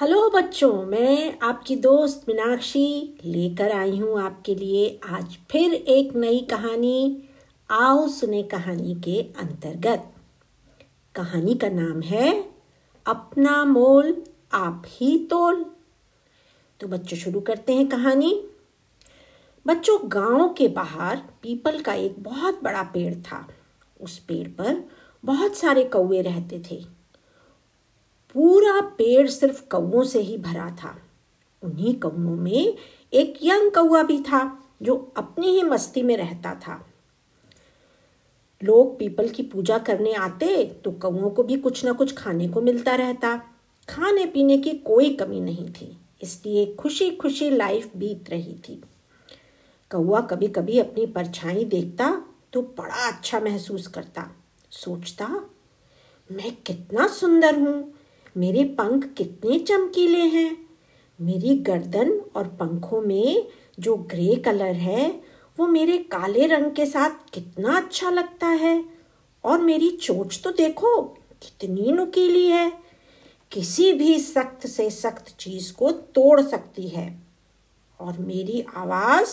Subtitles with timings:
[0.00, 6.40] Hello बच्चों, मैं आपकी दोस्त मीनाक्षी लेकर आई हूँ आपके लिए आज फिर एक नई
[6.50, 7.22] कहानी,
[7.70, 10.12] आओ सुने कहानी के अंतर्गत।
[11.14, 12.50] कहानी का नाम है,
[13.06, 15.66] अपना मोल आप ही तोल।
[16.80, 18.44] तो बच्चों, शुरू करते हैं कहानी।
[19.66, 23.48] बच्चों, गाँव के बाहर पीपल का एक बहुत बड़ा पेड़ था।
[24.00, 24.88] उस पेड़ पर
[25.24, 26.99] बहुत सारे कौए रहते थे।
[28.34, 30.96] पूरा पेड़ सिर्फ़ कौवों से ही भरा था।
[31.62, 32.76] उन्हीं कौओं में
[33.12, 34.40] एक यंग कौआ भी था
[34.82, 36.84] जो अपनी ही मस्ती में रहता था।
[38.62, 42.60] लोग पीपल की पूजा करने आते तो कौओं को भी कुछ ना कुछ खाने को
[42.60, 43.36] मिलता रहता।
[43.88, 48.80] खाने पीने की कोई कमी नहीं थी, इसलिए खुशी खुशी लाइफ बीत रही थी।
[49.90, 52.10] कौआ कभी कभी अपनी परछाई देखता
[52.52, 54.30] तो बड़ा अच्छा महसूस करता,
[54.72, 55.26] सोचता,
[56.30, 57.92] मैं कितना सुंदर हूँ
[58.36, 60.66] मेरे पंख कितने चमकीले हैं।
[61.20, 63.48] मेरी गर्दन और पंखों में
[63.80, 65.22] जो ग्रे कलर है,
[65.58, 68.84] वो मेरे काले रंग के साथ कितना अच्छा लगता है।
[69.44, 71.02] और मेरी चोच तो देखो,
[71.42, 72.72] कितनी नुकीली है।
[73.52, 77.22] किसी भी सख्त से सख्त चीज़ को तोड़ सकती है।
[78.00, 79.28] और मेरी आवाज़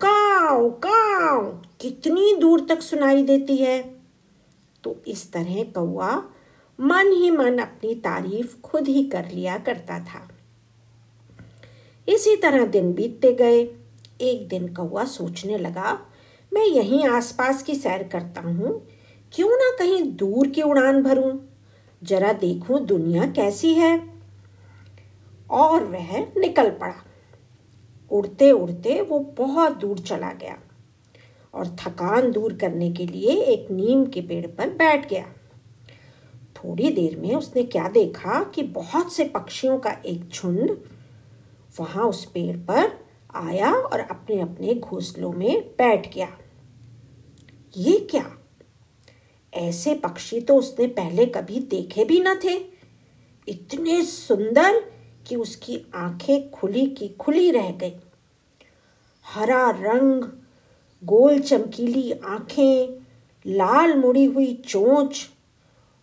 [0.00, 4.02] काव काव कितनी दूर तक सुनाई देती है।
[4.84, 6.24] तो इस तरह कौआ
[6.80, 10.28] मन ही मन अपनी तारीफ़ खुद ही कर लिया करता था।
[12.08, 13.62] इसी तरह दिन बीतते गए।
[14.20, 16.06] एक दिन कौआ सोचने लगा,
[16.52, 18.88] मैं यहीं आसपास की सैर करता हूँ।
[19.32, 21.38] क्यों ना कहीं दूर की उड़ान भरूं?
[22.02, 24.10] जरा देखूँ दुनिया कैसी है।
[25.50, 26.94] और वह निकल पड़ा।
[28.10, 30.58] उड़ते उड़ते वो बहुत दूर चला गया
[31.54, 35.32] और थकान दूर करने के लिए एक नीम के पेड़ पर बैठ गया।
[36.64, 40.76] थोड़ी देर में उसने क्या देखा कि बहुत से पक्षियों का एक झुंड
[41.80, 42.92] वहाँ उस पेड़ पर
[43.34, 46.38] आया और अपने अपने घोंसलों में बैठ गया।
[47.76, 48.38] ये क्या?
[49.54, 52.66] ऐसे पक्षी तो उसने पहले कभी देखे भी न थे।
[53.48, 54.92] इतने सुंदर
[55.26, 57.92] कि उसकी आँखें खुली की खुली रह गई।
[59.24, 60.24] हरा रंग,
[61.04, 63.00] गोल चमकीली आँखें,
[63.46, 65.30] लाल मुड़ी हुई चोंच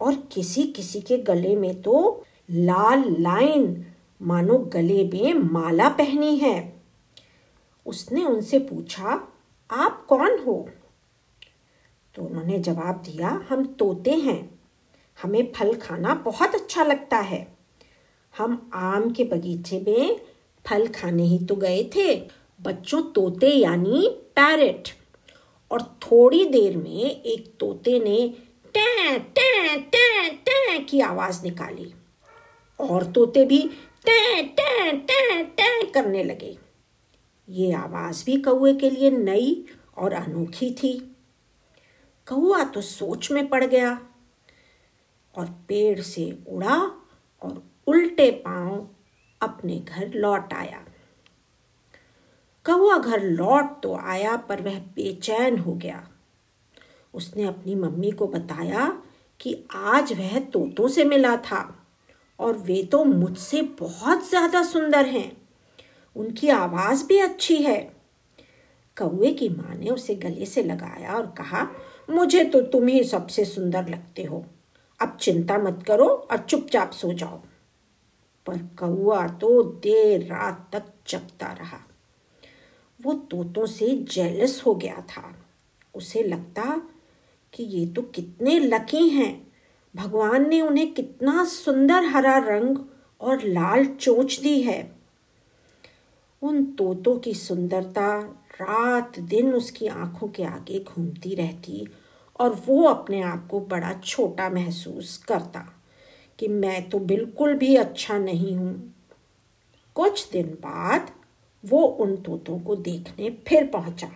[0.00, 3.86] और किसी किसी के गले में तो लाल लाइन,
[4.22, 6.82] मानो गले में माला पहनी है।
[7.86, 9.28] उसने उनसे पूछा,
[9.70, 10.68] आप कौन हो?
[12.14, 14.60] तो उन्होंने जवाब दिया, हम तोते हैं।
[15.22, 17.56] हमें फल खाना बहुत अच्छा लगता है।
[18.38, 20.20] हम आम के बगीचे में
[20.66, 22.28] फल खाने ही तो गए थे।
[22.62, 24.88] बच्चों तोते यानी पैरेट।
[25.70, 28.34] और थोड़ी देर में एक तोते ने
[28.74, 31.94] टै टै टै टै की आवाज़ निकाली।
[32.80, 33.70] और तोते भी
[34.06, 36.58] टै टै टै टै करने लगे।
[37.48, 39.66] ये आवाज़ भी कौए के लिए नई
[39.96, 41.16] और अनोखी थी।
[42.26, 44.00] कौआ तो सोच में पड़ गया
[45.34, 46.76] और पेड़ से उड़ा
[47.42, 48.88] और उल्टे पाँव
[49.40, 50.84] अपने घर लौट आया।
[52.66, 56.09] कौआ घर लौट तो आया, पर वह बेचैन हो गया।
[57.14, 59.02] उसने अपनी मम्मी को बताया
[59.40, 61.86] कि आज वह तोतों से मिला था
[62.38, 65.32] और वे तो मुझसे बहुत ज़्यादा सुंदर हैं।
[66.16, 67.78] उनकी आवाज़ भी अच्छी है।
[68.96, 71.66] कौए की माँ ने उसे गले से लगाया और कहा,
[72.10, 74.44] मुझे तो तुम ही सबसे सुंदर लगते हो।
[75.00, 77.40] अब चिंता मत करो और चुपचाप सो जाओ।
[78.46, 81.78] पर कौआ तो देर रात तक जगता रहा।
[83.00, 85.34] वो तोतों से जेलस हो गया था।
[85.94, 86.82] उसे लगता
[87.54, 89.52] कि ये तो कितने लकी हैं।
[89.96, 92.78] भगवान ने उन्हें कितना सुंदर हरा रंग
[93.20, 94.96] और लाल चोच दी है।
[96.42, 98.18] उन तोतों की सुंदरता
[98.60, 101.88] रात दिन उसकी आँखों के आगे घूमती रहती
[102.40, 105.66] और वो अपने आप को बड़ा छोटा महसूस करता
[106.38, 108.94] कि मैं तो बिल्कुल भी अच्छा नहीं हूँ।
[109.94, 111.10] कुछ दिन बाद
[111.64, 114.10] वो उन तोतों को देखने फिर पहुँचा।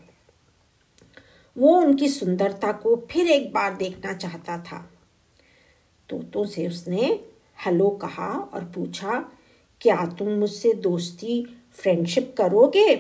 [1.59, 4.91] वो उनकी सुंदरता को फिर एक बार देखना चाहता था।
[6.09, 7.21] तोतों से उसने
[7.67, 9.31] हेलो कहा और पूछा,
[9.81, 12.97] क्या तुम मुझसे दोस्ती, फ्रेंडशिप करोगे?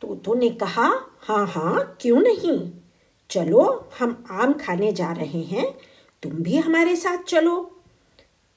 [0.00, 0.86] तोतों ने कहा
[1.20, 2.72] हाँ हाँ क्यों नहीं?
[3.30, 5.74] चलो, हम आम खाने जा रहे हैं,
[6.22, 7.82] तुम भी हमारे साथ चलो।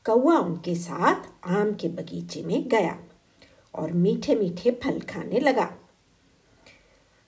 [0.06, 1.16] कौआ उनके साथ
[1.48, 3.00] आम के बगीचे में गया
[3.74, 5.72] और मीठे मीठे फल खाने लगा।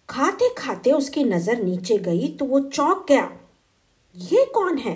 [0.10, 3.30] खाते खाते उसकी नज़र नीचे गई तो वो चौंक गया।
[4.16, 4.96] ये कौन है?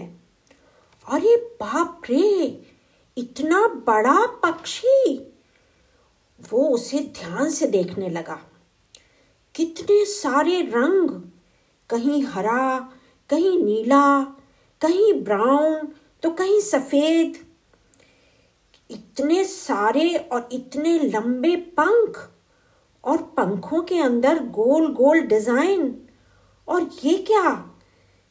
[1.08, 2.62] अरे बाप रे,
[3.18, 5.18] इतना बड़ा पक्षी।
[6.52, 8.40] वो उसे ध्यान से देखने लगा।
[9.56, 11.10] कितने सारे रंग,
[11.90, 12.80] कहीं हरा,
[13.30, 14.24] कहीं नीला,
[14.82, 15.88] कहीं ब्राउन
[16.24, 17.38] तो कहीं सफ़ेद।
[18.90, 22.30] इतने सारे और इतने लंबे पंख
[23.04, 26.02] और पंखों के अंदर गोल गोल डिज़ाइन।
[26.68, 27.70] और ये क्या?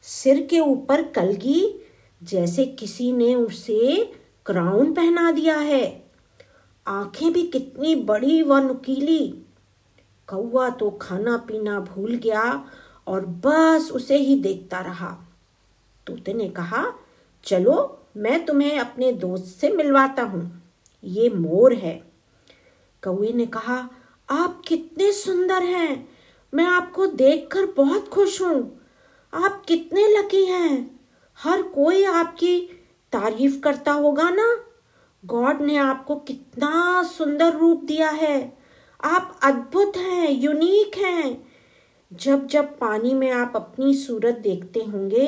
[0.01, 1.79] सिर के ऊपर कलगी,
[2.23, 4.13] जैसे किसी ने उसे
[4.45, 6.03] क्राउन पहना दिया है।
[6.87, 9.43] आँखें भी कितनी बड़ी व नुकीली।
[10.27, 12.65] कौआ तो खाना पीना भूल गया
[13.07, 15.17] और बस उसे ही देखता रहा।
[16.07, 16.93] तोते ने कहा,
[17.43, 20.63] चलो, मैं तुम्हें अपने दोस्त से मिलवाता हूँ।
[21.03, 22.03] ये मोर है।
[23.03, 23.89] कौए ने कहा
[24.29, 26.09] आप कितने सुंदर हैं।
[26.53, 28.81] मैं आपको देखकर बहुत खुश हूँ।
[29.33, 30.99] आप कितने लकी हैं।
[31.39, 32.59] हर कोई आपकी
[33.13, 34.55] तारीफ़ करता होगा ना?
[35.25, 38.57] गॉड ने आपको कितना सुंदर रूप दिया है।
[39.03, 41.47] आप अद्भुत हैं यूनिक हैं।
[42.13, 45.27] जब जब पानी में आप अपनी सूरत देखते होंगे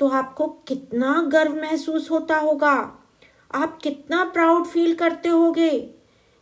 [0.00, 2.74] तो आपको कितना गर्व महसूस होता होगा।
[3.54, 5.97] आप कितना प्राउड फील करते होगे।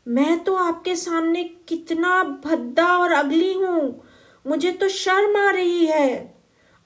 [0.06, 4.02] मैं तो आपके सामने कितना भद्दा और अगली हूँ।
[4.46, 6.36] मुझे तो शर्म आ रही है।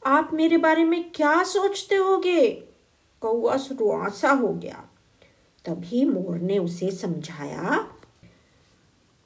[0.06, 2.50] आप मेरे बारे में क्या सोचते होगे?
[3.22, 4.88] कौआ रुआसा हो गया।
[5.64, 7.86] तभी मोर ने उसे समझाया,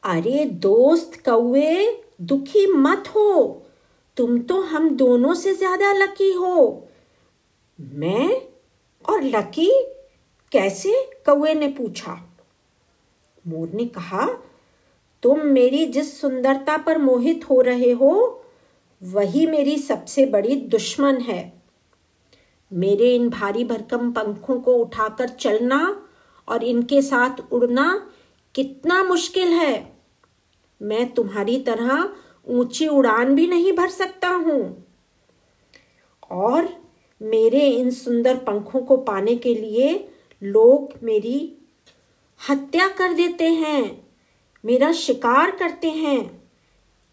[0.04, 3.62] अरे दोस्त कौए, दुखी मत हो।
[4.16, 6.88] तुम तो हम दोनों से ज़्यादा लकी हो।
[7.78, 8.42] मैं
[9.08, 9.70] और लकी?
[10.52, 10.92] कैसे?
[11.26, 12.33] कौए ने पूछा।
[13.46, 14.28] मोर ने कहा,
[15.22, 18.44] तुम मेरी जिस सुंदरता पर मोहित हो रहे हो,
[19.02, 21.62] वही मेरी सबसे बड़ी दुश्मन है।
[22.72, 26.08] मेरे इन भारी भरकम पंखों को उठाकर चलना
[26.48, 28.10] और इनके साथ उड़ना
[28.54, 29.96] कितना मुश्किल है।
[30.82, 32.08] मैं तुम्हारी तरह
[32.48, 34.86] ऊँची उड़ान भी नहीं भर सकता हूँ।
[36.30, 36.68] और
[37.22, 40.08] मेरे इन सुंदर पंखों को पाने के लिए
[40.42, 41.63] लोग मेरी
[42.48, 44.06] हत्या कर देते हैं,
[44.64, 46.42] मेरा शिकार करते हैं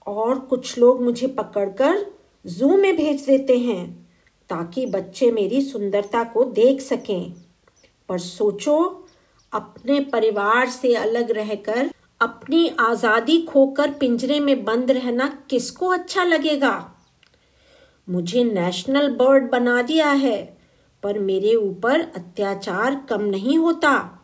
[0.08, 2.06] और कुछ लोग मुझे पकड़कर
[2.46, 4.10] जू में भेज देते हैं
[4.50, 7.34] ताकि बच्चे मेरी सुंदरता को देख सकें।
[8.10, 9.08] पर सोचो,
[9.54, 11.92] अपने परिवार से अलग रहकर,
[12.22, 16.94] अपनी आज़ादी खोकर पिंजरे में बंद रहना किसको अच्छा लगेगा?
[18.08, 20.58] मुझे नेशनल बर्ड बना दिया है,
[21.04, 24.21] पर मेरे ऊपर अत्याचार कम नहीं होता।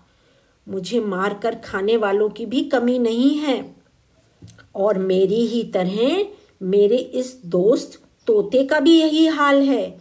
[0.67, 3.59] मुझे मारकर खाने वालों की भी कमी नहीं है।
[4.75, 6.25] और मेरी ही तरह
[6.63, 9.97] मेरे इस दोस्त तोते का भी यही हाल है।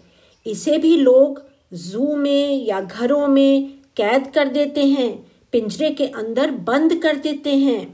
[0.47, 1.43] इसे भी लोग
[1.75, 7.55] जू में या घरों में कैद कर देते हैं, पिंजरे के अंदर बंद कर देते
[7.57, 7.87] हैं।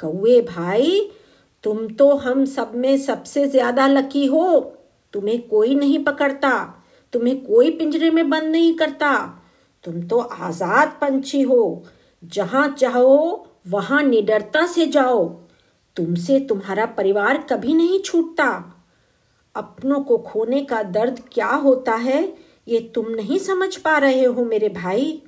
[0.00, 1.10] कौए भाई,
[1.64, 4.60] तुम तो हम सब में सबसे ज़्यादा लकी हो।
[5.14, 6.50] तुम्हें कोई नहीं पकड़ता,
[7.12, 9.14] तुम्हें कोई पिंजरे में बंद नहीं करता।
[9.84, 11.84] तुम तो आज़ाद पंछी हो।
[12.32, 15.28] जहाँ चाहो, वहाँ निडरता से जाओ।
[15.96, 18.74] तुमसे तुम्हारा परिवार कभी नहीं छूटता।
[19.54, 22.36] अपनों को खोने का दर्द क्या होता है,
[22.68, 25.22] ये तुम नहीं समझ पा रहे हो मेरे भाई।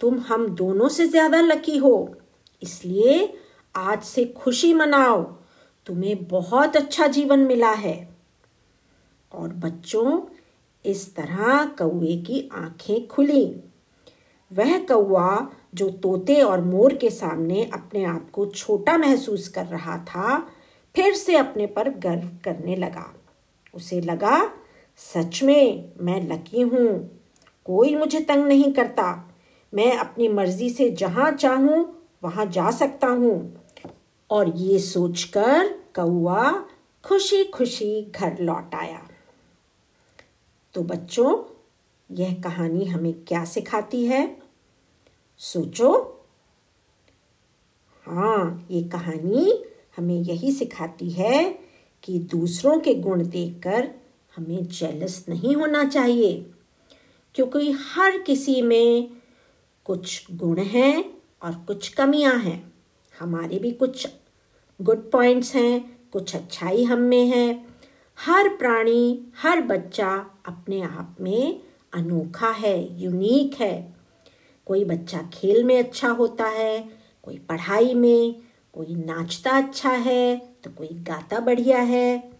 [0.00, 2.14] तुम हम दोनों से ज़्यादा लकी हो।
[2.62, 3.38] इसलिए
[3.76, 5.22] आज से खुशी मनाओ।
[5.86, 8.16] तुम्हें बहुत अच्छा जीवन मिला है।
[9.32, 10.22] और बच्चों,
[10.84, 13.62] इस तरह कौए की आँखें खुली।
[14.52, 19.98] वह कौआ जो तोते और मोर के सामने अपने आप को छोटा महसूस कर रहा
[19.98, 20.48] था,
[20.96, 23.14] फिर से अपने पर गर्व करने लगा।
[23.74, 24.52] उसे लगा,
[24.96, 27.20] सच में, मैं लकी हूँ।
[27.64, 29.34] कोई मुझे तंग नहीं करता।
[29.74, 33.64] मैं अपनी मर्ज़ी से जहाँ चाहूँ, वहाँ जा सकता हूँ।
[34.30, 36.52] और ये सोचकर कौआ
[37.04, 39.08] खुशी खुशी घर लौट आया।
[40.74, 41.44] तो बच्चों,
[42.10, 44.41] यह कहानी हमें क्या सिखाती है?
[45.42, 45.90] सोचो।
[48.06, 49.52] हाँ ये कहानी
[49.96, 51.42] हमें यही सिखाती है
[52.02, 53.88] कि दूसरों के गुण देखकर
[54.36, 56.32] हमें जेलस नहीं होना चाहिए,
[57.34, 59.10] क्योंकि हर किसी में
[59.86, 61.04] कुछ गुण हैं
[61.42, 62.72] और कुछ कमियाँ हैं।
[63.20, 64.06] हमारे भी कुछ
[64.80, 67.64] गुड पॉइंट्स हैं, कुछ अच्छाई हम में है।
[68.18, 70.14] हर प्राणी, हर बच्चा
[70.46, 71.60] अपने आप में
[71.94, 73.91] अनोखा है यूनिक है।
[74.66, 76.88] कोई बच्चा खेल में अच्छा होता है,
[77.24, 78.34] कोई पढ़ाई में,
[78.74, 82.32] कोई नाचता अच्छा है तो कोई गाता बढ़िया है।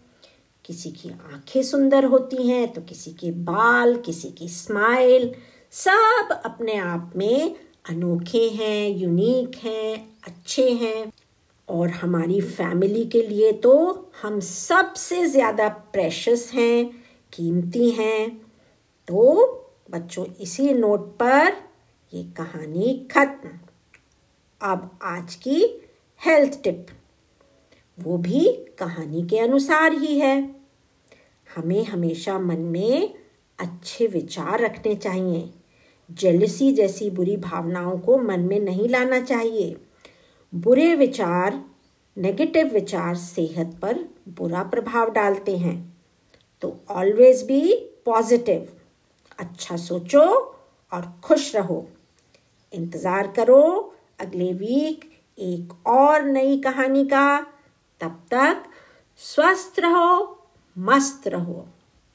[0.65, 5.33] किसी की आँखें सुंदर होती हैं तो किसी के बाल, किसी की स्माइल
[5.73, 7.55] सब अपने आप में
[7.89, 11.11] अनोखे हैं यूनिक हैं, अच्छे हैं।
[11.67, 13.73] और हमारी फैमिली के लिए तो
[14.21, 16.85] हम सबसे ज़्यादा प्रेशस हैं,
[17.33, 18.29] कीमती हैं।
[19.07, 19.43] तो
[19.91, 21.51] बच्चों, इसी नोट पर
[22.13, 23.49] ये कहानी खत्म।
[24.61, 25.81] अब आज की
[26.25, 26.87] हेल्थ टिप
[27.99, 30.55] वो भी कहानी के अनुसार ही है।
[31.55, 33.15] हमें हमेशा मन में
[33.59, 35.53] अच्छे विचार रखने चाहिए।
[36.11, 39.75] जेलसी जैसी बुरी भावनाओं को मन में नहीं लाना चाहिए।
[40.55, 41.65] बुरे विचार
[42.17, 45.97] नेगेटिव विचार सेहत पर बुरा प्रभाव डालते हैं।
[46.61, 47.73] तो ऑलवेज बी
[48.05, 48.67] पॉजिटिव
[49.39, 50.25] अच्छा सोचो
[50.93, 51.89] और खुश रहो।
[52.73, 57.39] इंतज़ार करो। अगले वीक एक और नई कहानी का।
[58.01, 58.63] तब तक
[59.19, 60.39] स्वस्थ रहो,
[60.77, 61.65] मस्त रहो।